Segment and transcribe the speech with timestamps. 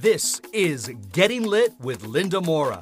[0.00, 2.80] This is Getting Lit with Linda Morra,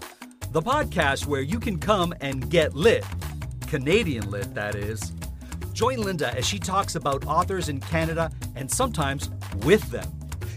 [0.53, 3.07] the podcast where you can come and get lit.
[3.67, 5.15] Canadian lit, that is.
[5.73, 9.30] Join Linda as she talks about authors in Canada and sometimes
[9.62, 10.07] with them,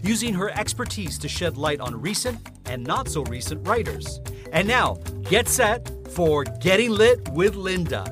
[0.04, 4.20] using her expertise to shed light on recent and not so recent writers.
[4.52, 4.98] And now,
[5.30, 8.04] get set for Getting Lit with Linda.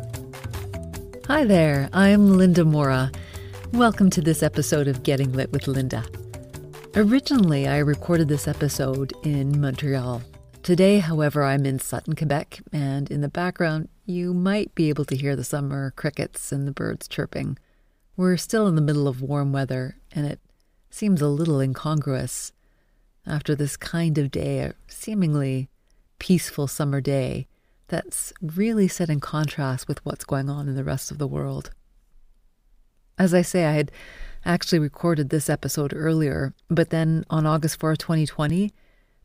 [1.26, 3.12] Hi there, I'm Linda Morra.
[3.74, 6.02] Welcome to this episode of Getting Lit with Linda.
[6.96, 10.22] Originally, I recorded this episode in Montreal.
[10.62, 15.16] Today, however, I'm in Sutton, Quebec, and in the background, you might be able to
[15.16, 17.58] hear the summer crickets and the birds chirping.
[18.16, 20.40] We're still in the middle of warm weather, and it
[20.90, 22.52] seems a little incongruous.
[23.26, 25.68] After this kind of day, a seemingly
[26.18, 27.46] peaceful summer day,
[27.86, 31.70] that's really set in contrast with what's going on in the rest of the world.
[33.18, 33.90] As I say, I had
[34.44, 38.72] actually recorded this episode earlier, but then on August 4, 2020,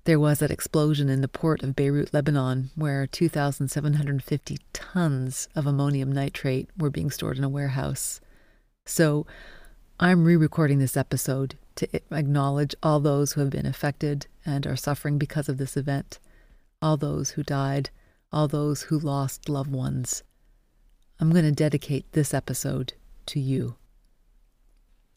[0.06, 6.12] there was that explosion in the port of Beirut, Lebanon, where 2,750 tons of ammonium
[6.12, 8.20] nitrate were being stored in a warehouse.
[8.86, 9.28] So
[10.00, 14.76] I'm re recording this episode to acknowledge all those who have been affected and are
[14.76, 16.20] suffering because of this event,
[16.82, 17.92] all those who died,
[18.32, 20.24] all those who lost loved ones.
[21.20, 22.94] I'm going to dedicate this episode
[23.28, 23.76] to you.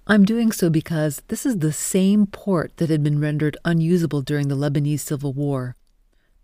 [0.08, 4.46] I'm doing so because this is the same port that had been rendered unusable during
[4.46, 5.74] the Lebanese Civil War,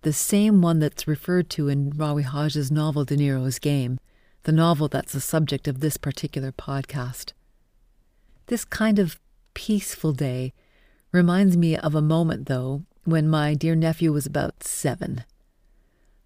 [0.00, 4.00] the same one that's referred to in Rawi Hage's novel De Niro's Game,
[4.42, 7.34] the novel that's the subject of this particular podcast.
[8.46, 9.20] This kind of
[9.54, 10.52] peaceful day
[11.12, 15.24] reminds me of a moment, though, when my dear nephew was about seven.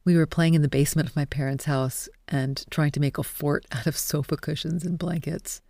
[0.07, 3.23] We were playing in the basement of my parents' house and trying to make a
[3.23, 5.61] fort out of sofa cushions and blankets.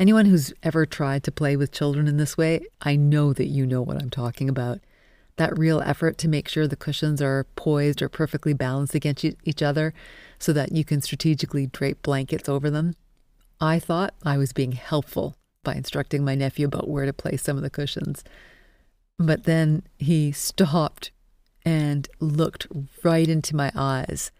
[0.00, 3.66] Anyone who's ever tried to play with children in this way, I know that you
[3.66, 4.80] know what I'm talking about.
[5.36, 9.60] That real effort to make sure the cushions are poised or perfectly balanced against each
[9.60, 9.92] other
[10.38, 12.94] so that you can strategically drape blankets over them.
[13.60, 17.58] I thought I was being helpful by instructing my nephew about where to place some
[17.58, 18.24] of the cushions.
[19.18, 21.10] But then he stopped
[21.62, 22.66] and looked
[23.04, 24.32] right into my eyes.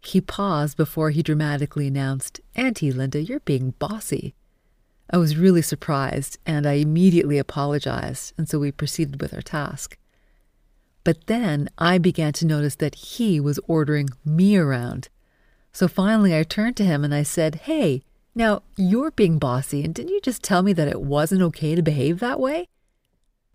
[0.00, 4.34] He paused before he dramatically announced, Auntie Linda, you're being bossy.
[5.10, 9.98] I was really surprised and I immediately apologized, and so we proceeded with our task.
[11.02, 15.08] But then I began to notice that he was ordering me around.
[15.72, 18.02] So finally I turned to him and I said, Hey,
[18.34, 21.82] now you're being bossy, and didn't you just tell me that it wasn't okay to
[21.82, 22.68] behave that way?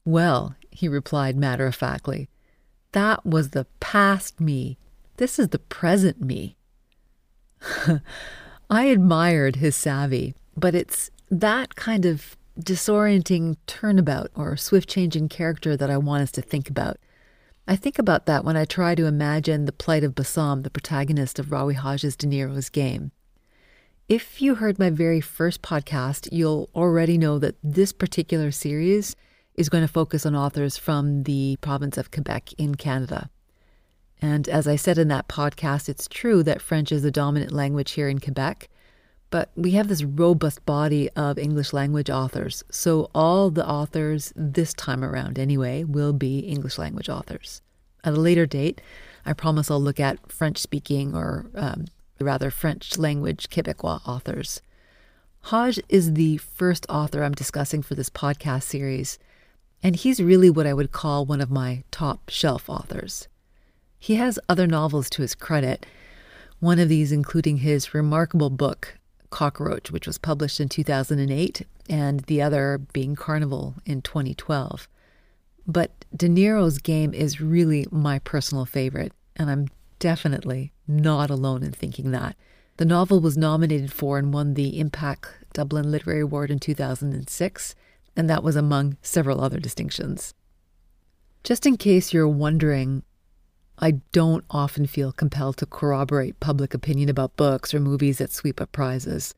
[0.03, 2.27] Well, he replied matter of factly,
[2.91, 4.77] that was the past me.
[5.17, 6.57] This is the present me.
[8.69, 15.27] I admired his savvy, but it's that kind of disorienting turnabout or swift change in
[15.27, 16.97] character that I want us to think about.
[17.67, 21.39] I think about that when I try to imagine the plight of Bassam, the protagonist
[21.39, 23.11] of Rawi Hage's De Niro's game.
[24.07, 29.15] If you heard my very first podcast, you'll already know that this particular series
[29.55, 33.31] is going to focus on authors from the province of Quebec in Canada.
[34.21, 37.91] And as I said in that podcast, it's true that French is the dominant language
[37.91, 38.69] here in Quebec,
[39.35, 42.63] but we have this robust body of English language authors.
[42.71, 47.61] So all the authors this time around, anyway, will be English language authors.
[48.05, 48.79] At a later date,
[49.25, 51.83] I promise I'll look at French speaking or um,
[52.17, 54.61] rather French language Quebecois authors.
[55.51, 59.19] Hage is the first author I'm discussing for this podcast series,
[59.83, 63.27] and he's really what I would call one of my top shelf authors.
[63.99, 65.85] He has other novels to his credit,
[66.61, 68.97] one of these including his remarkable book,
[69.29, 74.87] Cockroach, which was published in 2008, and the other being Carnival in 2012.
[75.67, 79.67] But De Niro's game is really my personal favorite, and I'm
[79.99, 82.35] definitely not alone in thinking that.
[82.77, 87.75] The novel was nominated for and won the IMPAC Dublin Literary Award in 2006,
[88.15, 90.33] and that was among several other distinctions.
[91.43, 93.03] Just in case you're wondering
[93.79, 98.61] I don't often feel compelled to corroborate public opinion about books or movies that sweep
[98.61, 99.35] up prizes.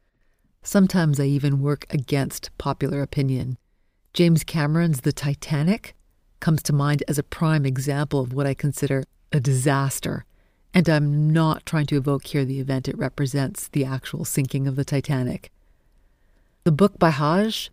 [0.61, 3.57] Sometimes I even work against popular opinion.
[4.13, 5.95] James Cameron's The Titanic
[6.39, 10.25] comes to mind as a prime example of what I consider a disaster.
[10.73, 14.75] And I'm not trying to evoke here the event it represents, the actual sinking of
[14.75, 15.51] the Titanic.
[16.63, 17.71] The book by Hage,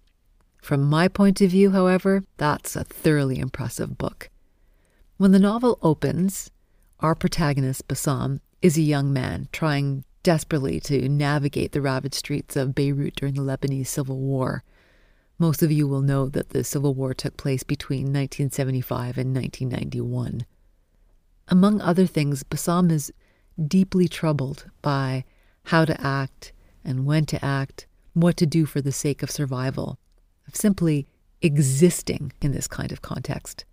[0.62, 4.30] from my point of view, however, that's a thoroughly impressive book.
[5.16, 6.50] When the novel opens,
[7.04, 12.74] our protagonist, Bassam, is a young man trying desperately to navigate the ravaged streets of
[12.74, 14.64] Beirut during the Lebanese Civil War.
[15.38, 20.46] Most of you will know that the Civil War took place between 1975 and 1991.
[21.48, 23.12] Among other things, Bassam is
[23.62, 25.24] deeply troubled by
[25.64, 29.98] how to act and when to act, what to do for the sake of survival,
[30.48, 31.06] of simply
[31.42, 33.66] existing in this kind of context.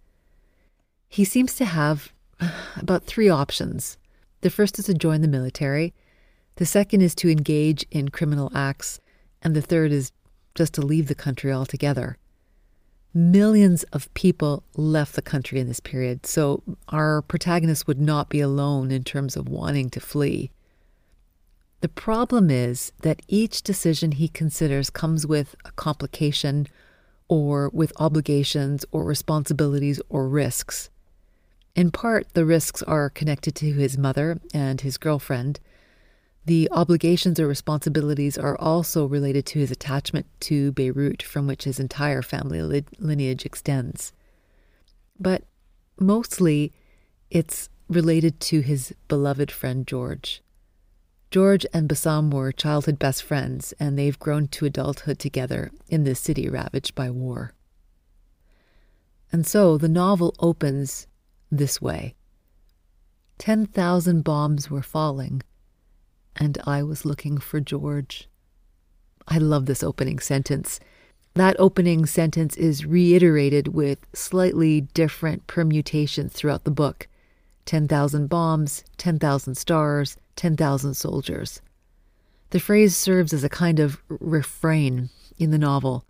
[1.07, 2.11] He seems to have
[2.77, 3.97] about three options.
[4.41, 5.93] The first is to join the military,
[6.57, 8.99] the second is to engage in criminal acts,
[9.41, 10.11] and the third is
[10.53, 12.17] just to leave the country altogether.
[13.13, 18.39] Millions of people left the country in this period, so our protagonist would not be
[18.39, 20.51] alone in terms of wanting to flee.
[21.81, 26.67] The problem is that each decision he considers comes with a complication
[27.27, 30.89] or with obligations or responsibilities or risks.
[31.75, 35.59] In part, the risks are connected to his mother and his girlfriend,
[36.45, 41.79] the obligations or responsibilities are also related to his attachment to Beirut, from which his
[41.79, 44.11] entire family li- lineage extends.
[45.19, 45.43] But
[45.99, 46.73] mostly,
[47.29, 50.41] it's related to his beloved friend George.
[51.29, 56.19] George and Bassam were childhood best friends, and they've grown to adulthood together in this
[56.19, 57.53] city ravaged by war.
[59.31, 61.07] And so the novel opens
[61.51, 62.15] this way
[63.37, 65.41] 10,000 bombs were falling
[66.35, 68.29] and I was looking for George.
[69.27, 70.79] I love this opening sentence.
[71.35, 77.07] That opening sentence is reiterated with slightly different permutations throughout the book
[77.65, 81.61] 10,000 bombs, 10,000 stars, 10,000 soldiers.
[82.49, 86.03] The phrase serves as a kind of refrain in the novel,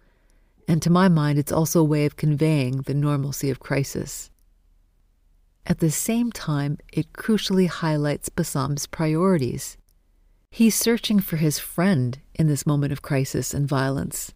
[0.67, 4.31] and to my mind, it's also a way of conveying the normalcy of crisis.
[5.65, 9.77] At the same time, it crucially highlights Bassam's priorities.
[10.49, 14.33] He's searching for his friend in this moment of crisis and violence.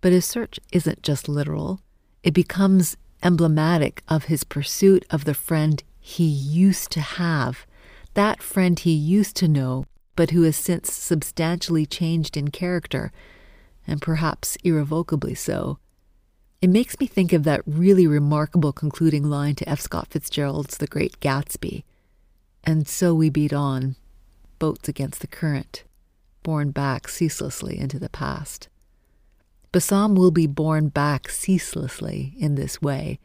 [0.00, 1.80] But his search isn't just literal,
[2.22, 7.66] it becomes emblematic of his pursuit of the friend he used to have,
[8.14, 13.12] that friend he used to know, but who has since substantially changed in character,
[13.86, 15.78] and perhaps irrevocably so.
[16.64, 19.80] It makes me think of that really remarkable concluding line to F.
[19.80, 21.84] Scott Fitzgerald's The Great Gatsby.
[22.64, 23.96] And so we beat on,
[24.58, 25.84] boats against the current,
[26.42, 28.70] borne back ceaselessly into the past.
[29.72, 33.18] Bassam will be borne back ceaselessly in this way,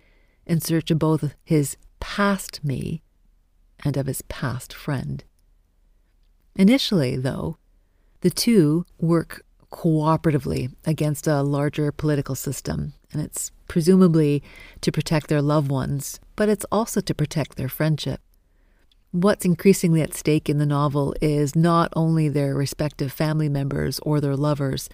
[0.45, 3.01] in search of both his past me
[3.85, 5.23] and of his past friend.
[6.57, 7.57] Initially, though,
[8.19, 14.43] the two work cooperatively against a larger political system, and it's presumably
[14.81, 18.21] to protect their loved ones, but it's also to protect their friendship.
[19.11, 24.21] What's increasingly at stake in the novel is not only their respective family members or
[24.21, 24.89] their lovers,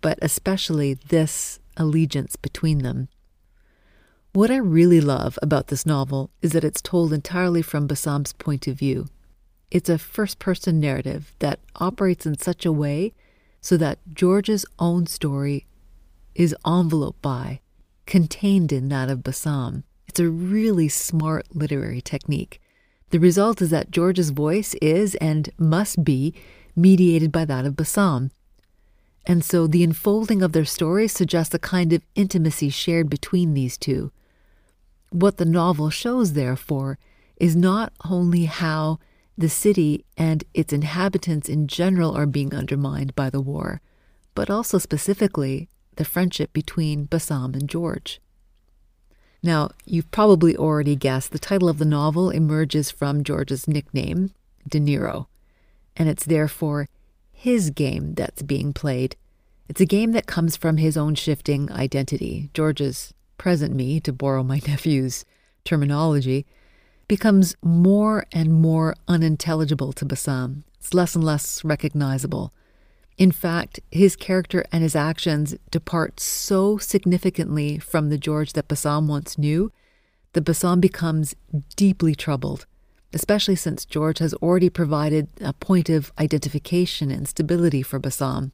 [0.00, 3.08] but especially this allegiance between them.
[4.32, 8.66] What I really love about this novel is that it's told entirely from Bassam's point
[8.66, 9.08] of view.
[9.70, 13.12] It's a first person narrative that operates in such a way
[13.60, 15.66] so that George's own story
[16.34, 17.60] is enveloped by,
[18.06, 19.84] contained in that of Bassam.
[20.08, 22.60] It's a really smart literary technique
[23.10, 26.32] the result is that George's voice is and must be
[26.76, 28.30] mediated by that of Bassam.
[29.26, 33.76] And so the unfolding of their stories suggests a kind of intimacy shared between these
[33.76, 34.12] two.
[35.10, 36.98] What the novel shows, therefore,
[37.36, 39.00] is not only how
[39.40, 43.80] the city and its inhabitants in general are being undermined by the war,
[44.34, 45.66] but also specifically
[45.96, 48.20] the friendship between Bassam and George.
[49.42, 54.32] Now, you've probably already guessed the title of the novel emerges from George's nickname,
[54.68, 55.26] De Niro,
[55.96, 56.90] and it's therefore
[57.32, 59.16] his game that's being played.
[59.70, 62.50] It's a game that comes from his own shifting identity.
[62.52, 65.24] George's present me, to borrow my nephew's
[65.64, 66.44] terminology,
[67.10, 70.62] becomes more and more unintelligible to Bassam.
[70.78, 72.52] It's less and less recognizable.
[73.18, 79.08] In fact, his character and his actions depart so significantly from the George that Bassam
[79.08, 79.72] once knew
[80.34, 81.34] that Bassam becomes
[81.74, 82.66] deeply troubled,
[83.12, 88.52] especially since George has already provided a point of identification and stability for Bassam.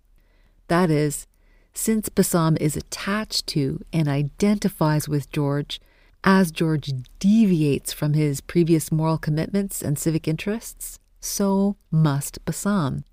[0.69, 1.27] That is,
[1.75, 5.79] since Bassam is attached to and identifies with George,
[6.25, 13.05] as George deviates from his previous moral commitments and civic interests, so must Bassam.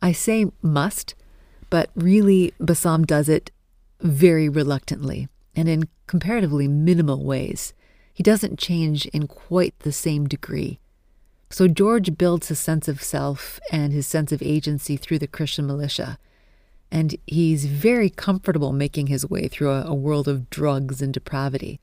[0.00, 1.14] I say must,
[1.70, 3.50] but really Bassam does it
[4.00, 7.72] very reluctantly and in comparatively minimal ways.
[8.12, 10.78] He doesn't change in quite the same degree.
[11.50, 15.66] So George builds his sense of self and his sense of agency through the Christian
[15.66, 16.18] militia.
[16.90, 21.80] and he's very comfortable making his way through a, a world of drugs and depravity.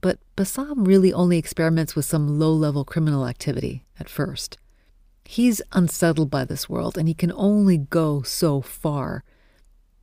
[0.00, 4.58] But Bassam really only experiments with some low level criminal activity at first.
[5.24, 9.24] He's unsettled by this world and he can only go so far.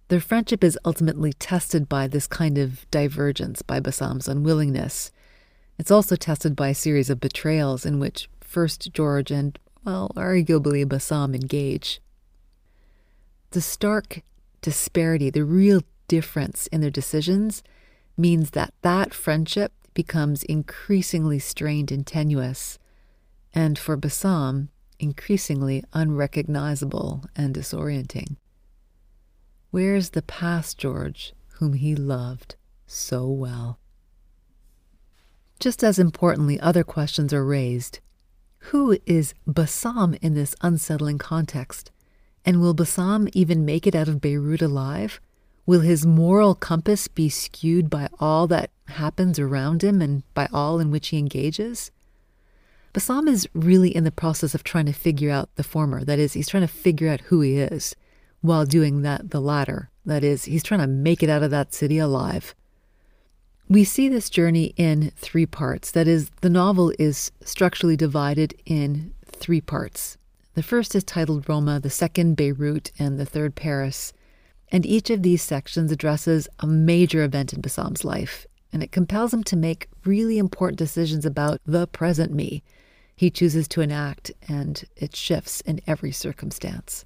[0.09, 5.11] Their friendship is ultimately tested by this kind of divergence, by Bassam's unwillingness.
[5.79, 10.87] It's also tested by a series of betrayals in which first George and, well, arguably
[10.87, 12.01] Bassam engage.
[13.51, 14.21] The stark
[14.61, 17.63] disparity, the real difference in their decisions,
[18.15, 22.77] means that that friendship becomes increasingly strained and tenuous,
[23.51, 28.35] and for Bassam, increasingly unrecognizable and disorienting.
[29.71, 33.79] Where's the past George, whom he loved so well?
[35.59, 37.99] Just as importantly, other questions are raised.
[38.69, 41.91] Who is Bassam in this unsettling context?
[42.45, 45.19] And will Bassam even make it out of Beirut alive?
[45.65, 50.79] Will his moral compass be skewed by all that happens around him and by all
[50.79, 51.91] in which he engages?
[52.93, 56.03] Bassam is really in the process of trying to figure out the former.
[56.03, 57.95] That is, he's trying to figure out who he is
[58.41, 59.89] while doing that the latter.
[60.05, 62.55] That is, he's trying to make it out of that city alive.
[63.67, 65.89] We see this journey in three parts.
[65.91, 70.17] That is, the novel is structurally divided in three parts.
[70.53, 74.13] The first is titled Roma, the second Beirut, and the third Paris.
[74.72, 79.34] And each of these sections addresses a major event in Bassam's life, and it compels
[79.34, 82.63] him to make really important decisions about the present me
[83.15, 87.05] he chooses to enact, and it shifts in every circumstance.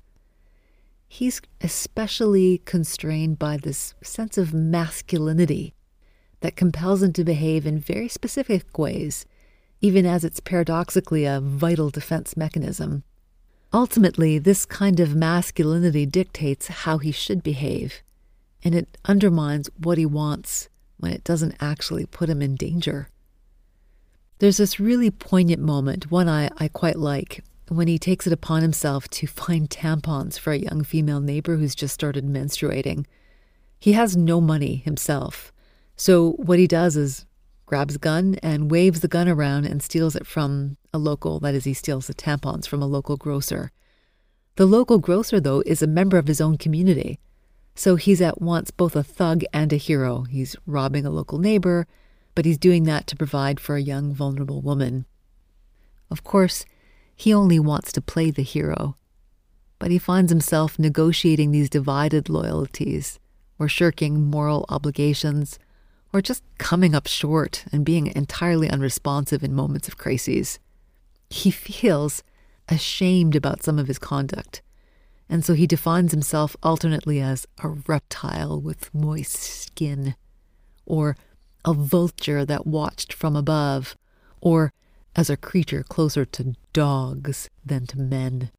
[1.08, 5.74] He's especially constrained by this sense of masculinity
[6.42, 9.25] that compels him to behave in very specific ways,
[9.82, 13.04] even as it's paradoxically a vital defense mechanism.
[13.72, 18.02] Ultimately, this kind of masculinity dictates how he should behave,
[18.64, 23.10] and it undermines what he wants when it doesn't actually put him in danger.
[24.40, 28.64] There's this really poignant moment, one I, I quite like, when he takes it upon
[28.64, 33.06] himself to find tampons for a young female neighbor who's just started menstruating.
[33.80, 35.54] He has no money himself,
[35.96, 37.26] so what he does is
[37.70, 41.54] grabs a gun and waves the gun around and steals it from a local, that
[41.54, 43.72] is, he steals the tampons from a local grocer.
[44.56, 47.20] The local grocer, though, is a member of his own community.
[47.76, 50.24] So he's at once both a thug and a hero.
[50.24, 51.86] He's robbing a local neighbor,
[52.34, 55.06] but he's doing that to provide for a young, vulnerable woman.
[56.10, 56.66] Of course,
[57.16, 58.96] he only wants to play the hero,
[59.78, 63.20] but he finds himself negotiating these divided loyalties,
[63.60, 65.60] or shirking moral obligations,
[66.12, 70.60] or just coming up short and being entirely unresponsive in moments of crises.
[71.30, 72.24] He feels
[72.68, 74.62] ashamed about some of his conduct,
[75.28, 80.16] and so he defines himself alternately as a reptile with moist skin,
[80.86, 81.16] or
[81.63, 83.96] a vulture that watched from above,
[84.42, 84.72] or
[85.16, 88.51] as a creature closer to dogs than to men.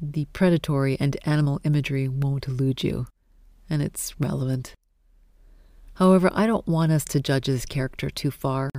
[0.00, 3.06] The predatory and animal imagery won't elude you,
[3.68, 4.74] and it's relevant.
[5.98, 8.70] However, I don't want us to judge his character too far,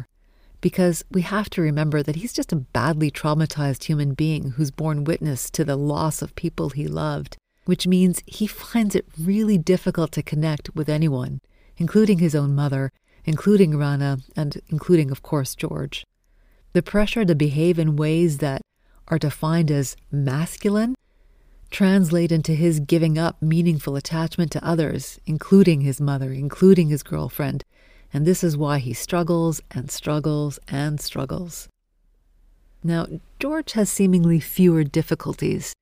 [0.61, 5.03] because we have to remember that he's just a badly traumatized human being who's borne
[5.03, 7.35] witness to the loss of people he loved,
[7.65, 11.41] which means he finds it really difficult to connect with anyone,
[11.75, 12.89] including his own mother,
[13.25, 16.05] including Rana, and including, of course, George.
[16.71, 18.61] The pressure to behave in ways that
[19.09, 20.95] are defined as masculine
[21.71, 27.63] translate into his giving up meaningful attachment to others, including his mother, including his girlfriend,
[28.13, 31.67] and this is why he struggles and struggles and struggles.
[32.83, 33.07] Now,
[33.39, 35.73] George has seemingly fewer difficulties,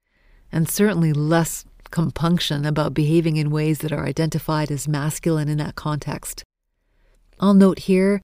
[0.51, 5.75] and certainly less compunction about behaving in ways that are identified as masculine in that
[5.75, 6.44] context.
[7.39, 8.22] I'll note here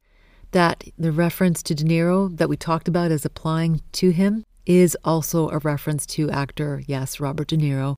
[0.51, 4.98] that the reference to De Niro that we talked about as applying to him is
[5.03, 7.96] also a reference to actor, yes, Robert De Niro,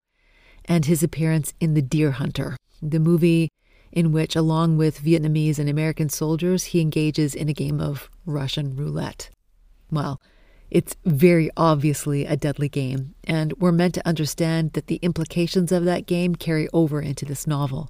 [0.65, 3.50] and his appearance in The Deer Hunter, the movie
[3.91, 8.75] in which, along with Vietnamese and American soldiers, he engages in a game of Russian
[8.75, 9.29] roulette.
[9.89, 10.19] Well,
[10.69, 15.86] it's very obviously a deadly game, and we're meant to understand that the implications of
[15.86, 17.89] that game carry over into this novel.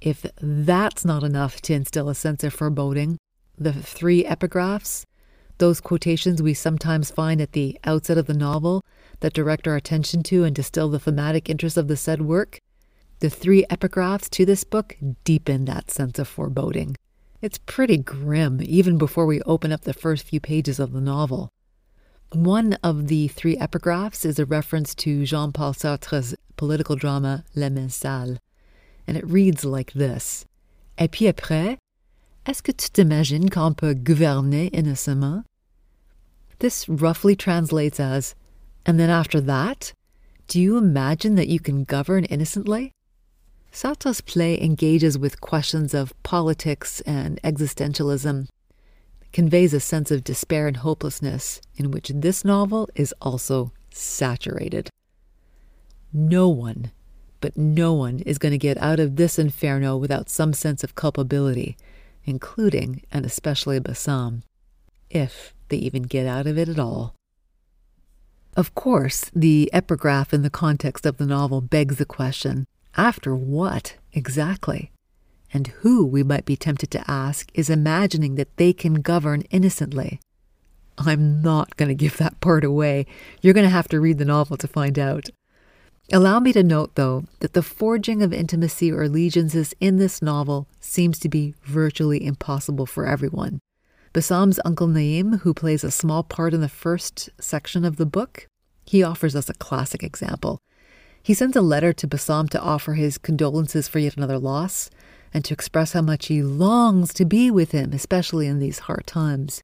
[0.00, 3.18] If that's not enough to instill a sense of foreboding,
[3.58, 5.04] the three epigraphs
[5.58, 8.82] those quotations we sometimes find at the outset of the novel
[9.20, 12.58] that direct our attention to and distill the thematic interest of the said work,
[13.20, 16.96] the three epigraphs to this book deepen that sense of foreboding.
[17.40, 21.50] It's pretty grim even before we open up the first few pages of the novel.
[22.32, 27.68] One of the three epigraphs is a reference to Jean Paul Sartre's political drama Les
[27.70, 28.38] Mains sales,
[29.06, 30.44] and it reads like this
[30.98, 31.78] Et puis après,
[32.46, 35.44] est-ce que tu t'imagines qu'on peut gouverner innocemment?
[36.58, 38.34] This roughly translates as,
[38.84, 39.92] and then after that,
[40.46, 42.92] do you imagine that you can govern innocently?
[43.72, 48.46] Sartre's play engages with questions of politics and existentialism,
[49.22, 54.90] it conveys a sense of despair and hopelessness, in which this novel is also saturated.
[56.12, 56.92] No one,
[57.40, 60.94] but no one, is going to get out of this inferno without some sense of
[60.94, 61.76] culpability,
[62.24, 64.42] including and especially Bassam,
[65.10, 67.14] if they even get out of it at all.
[68.56, 72.66] Of course, the epigraph in the context of the novel begs the question
[72.96, 74.92] after what exactly?
[75.52, 80.20] And who, we might be tempted to ask, is imagining that they can govern innocently.
[80.98, 83.06] I'm not going to give that part away.
[83.40, 85.30] You're going to have to read the novel to find out.
[86.12, 90.68] Allow me to note, though, that the forging of intimacy or allegiances in this novel
[90.78, 93.60] seems to be virtually impossible for everyone.
[94.12, 98.46] Bassam's uncle Naim, who plays a small part in the first section of the book,
[98.84, 100.60] he offers us a classic example.
[101.22, 104.90] He sends a letter to Bassam to offer his condolences for yet another loss
[105.32, 109.06] and to express how much he longs to be with him, especially in these hard
[109.06, 109.62] times.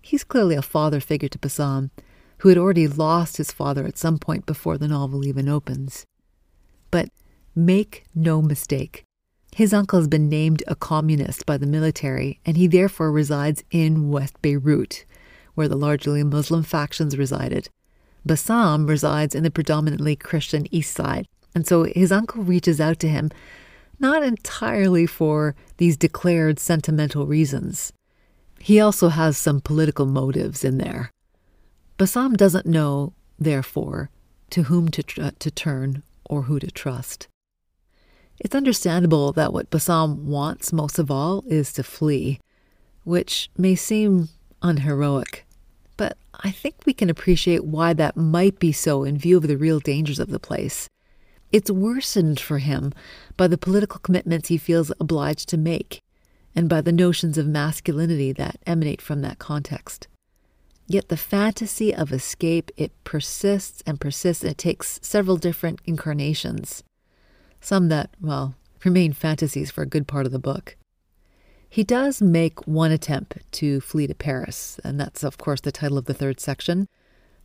[0.00, 1.90] He's clearly a father figure to Bassam,
[2.44, 6.04] who had already lost his father at some point before the novel even opens.
[6.90, 7.08] But
[7.54, 9.02] make no mistake,
[9.54, 14.10] his uncle has been named a communist by the military, and he therefore resides in
[14.10, 15.06] West Beirut,
[15.54, 17.70] where the largely Muslim factions resided.
[18.26, 23.08] Bassam resides in the predominantly Christian East Side, and so his uncle reaches out to
[23.08, 23.30] him
[23.98, 27.90] not entirely for these declared sentimental reasons.
[28.58, 31.10] He also has some political motives in there.
[31.96, 34.10] Bassam doesn't know, therefore,
[34.50, 37.28] to whom to, tr- to turn or who to trust.
[38.40, 42.40] It's understandable that what Bassam wants most of all is to flee,
[43.04, 44.28] which may seem
[44.60, 45.46] unheroic,
[45.96, 49.56] but I think we can appreciate why that might be so in view of the
[49.56, 50.88] real dangers of the place.
[51.52, 52.92] It's worsened for him
[53.36, 56.00] by the political commitments he feels obliged to make,
[56.56, 60.08] and by the notions of masculinity that emanate from that context.
[60.86, 64.44] Yet the fantasy of escape, it persists and persists.
[64.44, 66.82] It takes several different incarnations
[67.64, 70.76] some that, well, remain fantasies for a good part of the book.
[71.68, 75.96] He does make one attempt to flee to Paris, and that's, of course, the title
[75.96, 76.86] of the third section.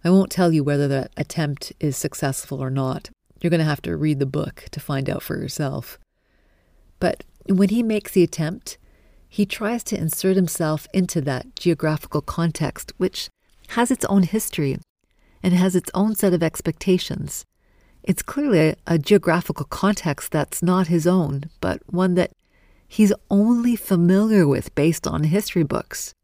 [0.03, 3.09] I won't tell you whether that attempt is successful or not.
[3.41, 5.97] You're going to have to read the book to find out for yourself.
[6.99, 8.77] But when he makes the attempt,
[9.29, 13.29] he tries to insert himself into that geographical context, which
[13.69, 14.79] has its own history
[15.43, 17.45] and has its own set of expectations.
[18.03, 22.31] It's clearly a, geographical context that's not his own, but one that
[22.87, 26.15] he's only familiar with based on history books.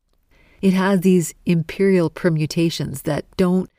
[0.61, 3.69] It has these imperial permutations that don't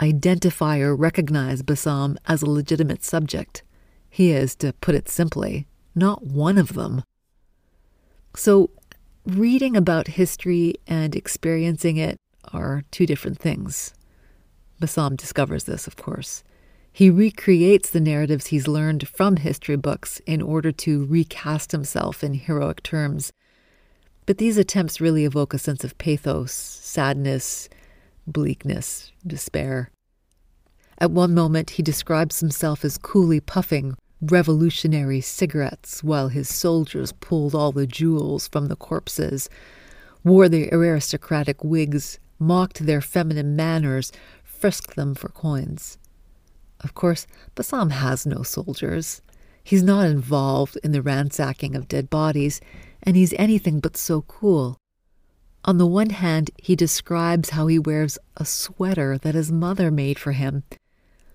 [0.00, 3.64] identify or recognize Bassam as a legitimate subject.
[4.08, 7.02] He is, to put it simply, not one of them.
[8.38, 8.70] So,
[9.26, 12.18] reading about history and experiencing it
[12.52, 13.92] are two different things.
[14.78, 16.44] Bassam discovers this, of course.
[16.92, 22.34] He recreates the narratives he's learned from history books in order to recast himself in
[22.34, 23.32] heroic terms.
[24.24, 27.68] But these attempts really evoke a sense of pathos, sadness,
[28.24, 29.90] bleakness, despair.
[30.98, 37.54] At one moment, he describes himself as coolly puffing revolutionary cigarettes while his soldiers pulled
[37.54, 39.48] all the jewels from the corpses,
[40.24, 45.98] wore their aristocratic wigs, mocked their feminine manners, frisked them for coins.
[46.80, 49.20] Of course, Bassam has no soldiers.
[49.62, 52.60] He's not involved in the ransacking of dead bodies,
[53.02, 54.78] and he's anything but so cool.
[55.64, 60.18] On the one hand, he describes how he wears a sweater that his mother made
[60.18, 60.62] for him.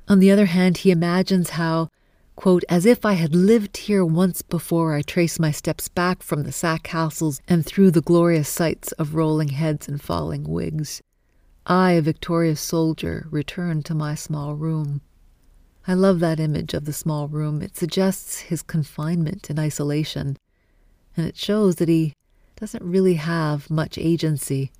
[0.07, 1.89] On the other hand, he imagines how,
[2.35, 6.43] quote, as if I had lived here once before I trace my steps back from
[6.43, 11.01] the sack castles and through the glorious sights of rolling heads and falling wigs.
[11.65, 15.01] I, a victorious soldier, return to my small room.
[15.87, 17.61] I love that image of the small room.
[17.61, 20.37] It suggests his confinement and isolation,
[21.15, 22.13] and it shows that he
[22.55, 24.71] doesn't really have much agency.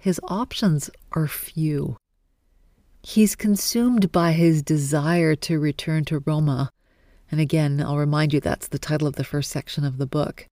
[0.00, 1.96] His options are few.
[3.08, 6.72] He's consumed by his desire to return to Roma.
[7.30, 10.48] And again, I'll remind you that's the title of the first section of the book.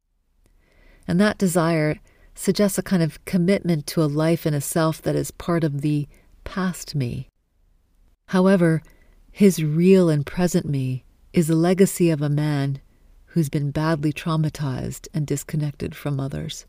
[1.09, 1.99] And that desire
[2.33, 5.81] suggests a kind of commitment to a life and a self that is part of
[5.81, 6.07] the
[6.45, 7.27] past me.
[8.29, 8.85] However,
[9.33, 12.81] his real and present me is the legacy of a man
[13.25, 16.67] who's been badly traumatized and disconnected from others.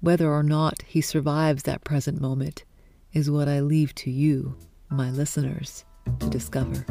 [0.00, 2.64] Whether or not he survives that present moment
[3.12, 4.56] is what I leave to you,
[4.88, 5.84] my listeners,
[6.20, 6.84] to discover.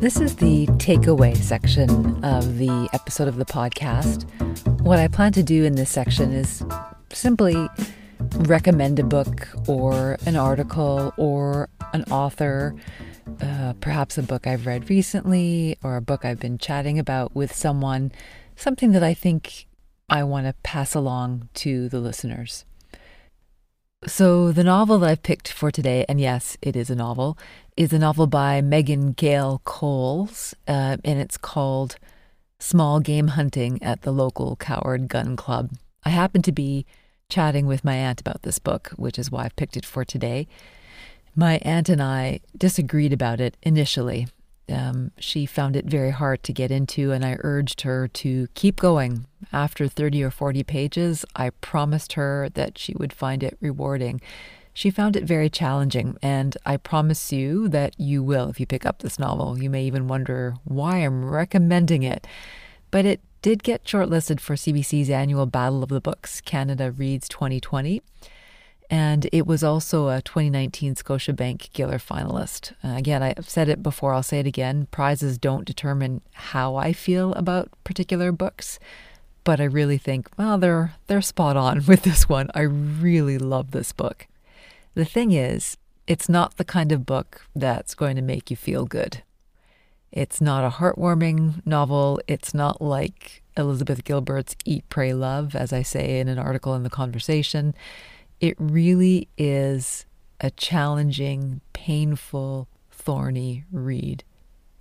[0.00, 4.24] This is the takeaway section of the episode of the podcast.
[4.80, 6.64] What I plan to do in this section is
[7.12, 7.68] simply
[8.38, 12.74] recommend a book or an article or an author,
[13.40, 17.54] uh, perhaps a book I've read recently or a book I've been chatting about with
[17.54, 18.12] someone,
[18.56, 19.66] something that I think
[20.08, 22.64] I want to pass along to the listeners.
[24.06, 27.36] So, the novel that I've picked for today, and yes, it is a novel,
[27.76, 31.96] is a novel by Megan Gail Coles, uh, and it's called
[32.60, 35.72] Small Game Hunting at the Local Coward Gun Club.
[36.04, 36.86] I happen to be
[37.28, 40.46] chatting with my aunt about this book, which is why I've picked it for today.
[41.38, 44.26] My aunt and I disagreed about it initially.
[44.68, 48.80] Um, she found it very hard to get into, and I urged her to keep
[48.80, 49.24] going.
[49.52, 54.20] After 30 or 40 pages, I promised her that she would find it rewarding.
[54.74, 58.84] She found it very challenging, and I promise you that you will if you pick
[58.84, 59.62] up this novel.
[59.62, 62.26] You may even wonder why I'm recommending it.
[62.90, 68.02] But it did get shortlisted for CBC's annual Battle of the Books Canada Reads 2020.
[68.90, 72.72] And it was also a 2019 Scotiabank Giller finalist.
[72.82, 74.88] Uh, again, I've said it before, I'll say it again.
[74.90, 78.78] Prizes don't determine how I feel about particular books,
[79.44, 82.50] but I really think, well, they're, they're spot on with this one.
[82.54, 84.26] I really love this book.
[84.94, 88.86] The thing is, it's not the kind of book that's going to make you feel
[88.86, 89.22] good.
[90.10, 92.18] It's not a heartwarming novel.
[92.26, 96.82] It's not like Elizabeth Gilbert's Eat, Pray, Love, as I say in an article in
[96.82, 97.74] The Conversation.
[98.40, 100.06] It really is
[100.40, 104.22] a challenging, painful, thorny read.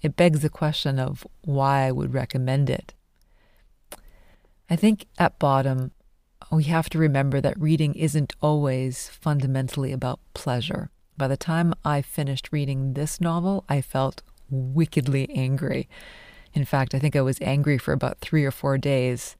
[0.01, 2.93] It begs the question of why I would recommend it.
[4.69, 5.91] I think at bottom,
[6.51, 10.91] we have to remember that reading isn't always fundamentally about pleasure.
[11.17, 15.89] By the time I finished reading this novel, I felt wickedly angry.
[16.53, 19.35] In fact, I think I was angry for about three or four days.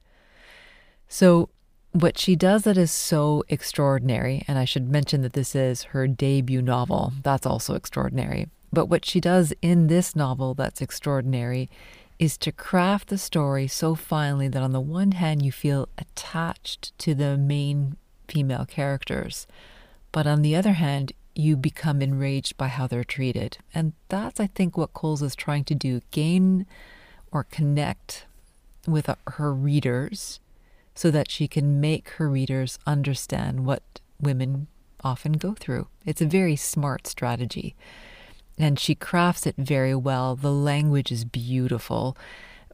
[1.08, 1.50] So,
[1.92, 6.08] what she does that is so extraordinary, and I should mention that this is her
[6.08, 8.48] debut novel, that's also extraordinary.
[8.72, 11.70] But what she does in this novel that's extraordinary
[12.20, 16.98] is to craft the story so finely that on the one hand you feel attached
[17.00, 17.96] to the main
[18.28, 19.48] female characters,
[20.12, 23.60] but on the other hand you become enraged by how they're treated.
[23.74, 26.66] And that's, I think, what Coles is trying to do gain
[27.32, 28.26] or connect
[28.88, 30.40] with her readers
[30.98, 34.66] so that she can make her readers understand what women
[35.04, 35.88] often go through.
[36.08, 37.76] It's a very smart strategy.
[38.58, 40.36] And she crafts it very well.
[40.36, 42.18] The language is beautiful,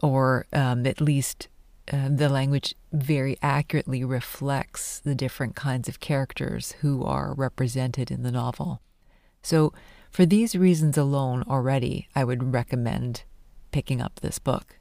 [0.02, 1.50] or um, at least
[1.92, 8.24] uh, the language very accurately reflects the different kinds of characters who are represented in
[8.24, 8.82] the novel.
[9.42, 9.74] So,
[10.12, 13.24] for these reasons alone, already, I would recommend
[13.72, 14.78] picking up this book.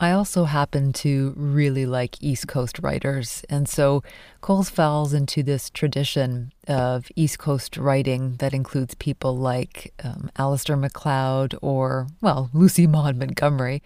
[0.00, 4.04] I also happen to really like East Coast writers, and so
[4.40, 10.76] Coles falls into this tradition of East Coast writing that includes people like um, Alistair
[10.76, 13.82] MacLeod or, well, Lucy Maud Montgomery,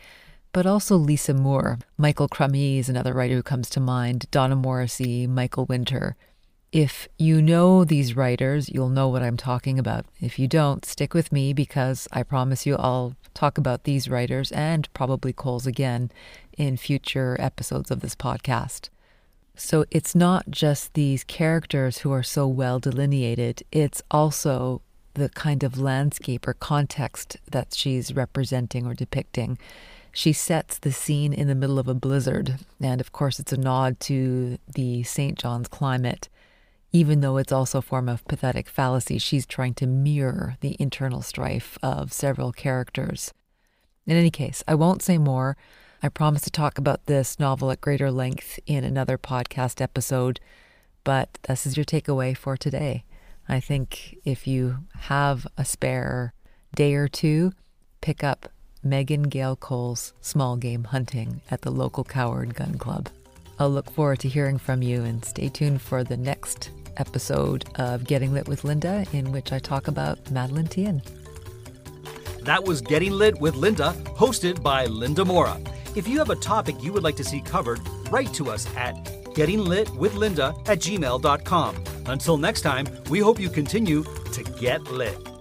[0.53, 1.79] but also Lisa Moore.
[1.97, 6.17] Michael Crummey is another writer who comes to mind, Donna Morrissey, Michael Winter.
[6.73, 10.07] If you know these writers, you'll know what I'm talking about.
[10.23, 14.51] If you don't, stick with me because I promise you I'll talk about these writers
[14.53, 16.11] and probably Coles again
[16.57, 18.89] in future episodes of this podcast.
[19.55, 24.81] So it's not just these characters who are so well delineated, it's also
[25.13, 29.59] the kind of landscape or context that she's representing or depicting.
[30.11, 33.59] She sets the scene in the middle of a blizzard, and of course, it's a
[33.59, 35.39] nod to the St.
[35.39, 36.31] John's climate.
[36.95, 41.23] Even though it's also a form of pathetic fallacy, she's trying to mirror the internal
[41.23, 43.33] strife of several characters.
[44.07, 45.57] In any case, I won't say more.
[46.03, 50.39] I promise to talk about this novel at greater length in another podcast episode,
[51.03, 53.05] but this is your takeaway for today.
[53.49, 56.35] I think if you have a spare
[56.75, 57.53] day or two,
[58.03, 58.51] pick up
[58.83, 63.09] Megan Gail Coles' small game hunting at the local Coward Gun Club.
[63.59, 68.05] I'll look forward to hearing from you and stay tuned for the next episode of
[68.05, 71.03] Getting Lit with Linda, in which I talk about Madeleine Thien.
[72.43, 75.61] That was Getting Lit with Linda, hosted by Linda Morra.
[75.95, 78.95] If you have a topic you would like to see covered, write to us at
[79.35, 81.85] gettinglitwithlinda at gmail.com.
[82.07, 85.32] Until next time, we hope you continue to get lit.